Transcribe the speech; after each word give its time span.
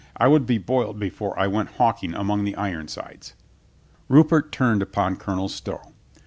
I 0.17 0.27
would 0.27 0.47
be 0.47 0.57
boiled 0.57 0.97
before 0.97 1.37
I 1.37 1.45
went 1.45 1.73
hawking 1.73 2.15
among 2.15 2.43
the 2.43 2.55
Ironsides." 2.55 3.35
Rupert 4.07 4.51
turned 4.51 4.81
upon 4.81 5.17
Colonel 5.17 5.47
Stow. 5.47 5.93